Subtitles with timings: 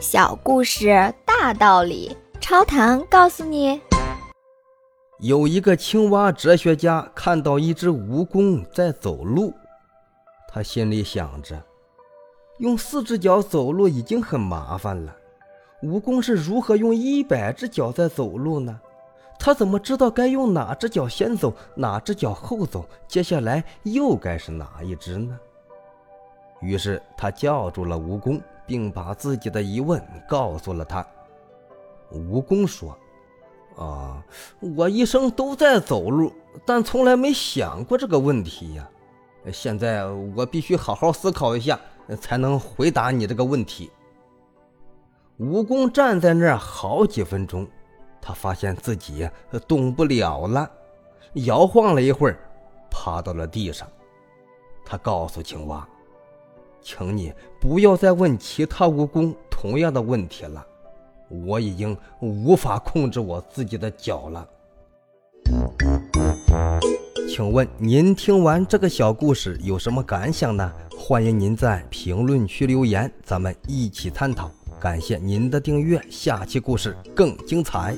[0.00, 3.80] 小故事大道理，超糖告诉你：
[5.18, 9.52] 有一个青蛙哲学家看到一只蜈蚣在走路，
[10.48, 11.60] 他心里想着，
[12.58, 15.16] 用四只脚走路已经很麻烦了，
[15.82, 18.80] 蜈蚣是如何用一百只脚在走路呢？
[19.36, 22.84] 他怎么知道该用哪只脚先走，哪只脚后走？
[23.08, 25.36] 接下来又该是哪一只呢？
[26.60, 31.04] 于是他叫住了蜈蚣，并把自己的疑问告诉了他。
[32.12, 32.96] 蜈蚣说
[33.76, 34.22] ：“啊，
[34.60, 36.32] 我一生都在走路，
[36.64, 38.88] 但从来没想过这个问题呀。
[39.50, 41.80] 现在我必须好好思考一下，
[42.20, 43.90] 才能回答你这个问题。”
[45.40, 47.66] 蜈蚣站在那儿好几分钟。
[48.20, 49.26] 他发现自己
[49.66, 50.70] 动不了了，
[51.46, 52.38] 摇晃了一会儿，
[52.90, 53.88] 趴到了地上。
[54.84, 55.88] 他告诉青蛙
[56.80, 60.64] ：“请你不要再问其他蜈蚣同样的问题了，
[61.28, 64.48] 我已经无法控制我自己的脚了。”
[67.28, 70.72] 请问您听完这个小故事有什么感想呢？
[70.98, 74.50] 欢迎您在评论区留言，咱们一起探讨。
[74.80, 77.96] 感谢您的订阅，下期故事更精彩。